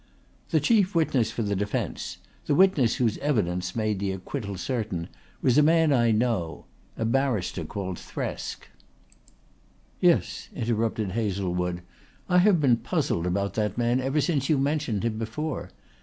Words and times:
"The 0.49 0.59
chief 0.59 0.95
witness 0.95 1.29
for 1.29 1.43
the 1.43 1.55
defence, 1.55 2.17
the 2.47 2.55
witness 2.55 2.95
whose 2.95 3.19
evidence 3.19 3.75
made 3.75 3.99
the 3.99 4.11
acquittal 4.13 4.57
certain, 4.57 5.09
was 5.43 5.59
a 5.59 5.61
man 5.61 5.93
I 5.93 6.09
know 6.09 6.65
a 6.97 7.05
barrister 7.05 7.63
called 7.65 7.97
Thresk." 7.99 8.63
"Yes," 9.99 10.49
interrupted 10.55 11.11
Hazlewood. 11.11 11.83
"I 12.27 12.39
have 12.39 12.59
been 12.59 12.77
puzzled 12.77 13.27
about 13.27 13.53
that 13.53 13.77
man 13.77 14.01
ever 14.01 14.21
since 14.21 14.49
you 14.49 14.57
mentioned 14.57 15.03
him 15.05 15.19
before. 15.19 15.69